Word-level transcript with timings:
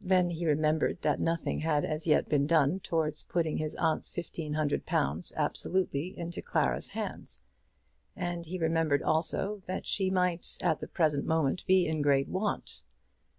Then 0.00 0.30
he 0.30 0.46
remembered 0.46 1.02
that 1.02 1.20
nothing 1.20 1.58
had 1.58 1.84
as 1.84 2.06
yet 2.06 2.30
been 2.30 2.46
done 2.46 2.80
towards 2.80 3.24
putting 3.24 3.58
his 3.58 3.74
aunt's 3.74 4.08
fifteen 4.08 4.54
hundred 4.54 4.86
pounds 4.86 5.34
absolutely 5.36 6.16
into 6.18 6.40
Clara's 6.40 6.88
hands; 6.88 7.42
and 8.16 8.46
he 8.46 8.56
remembered 8.58 9.02
also 9.02 9.60
that 9.66 9.84
she 9.84 10.08
might 10.08 10.56
at 10.62 10.80
the 10.80 10.88
present 10.88 11.26
moment 11.26 11.66
be 11.66 11.86
in 11.86 12.00
great 12.00 12.26
want. 12.30 12.84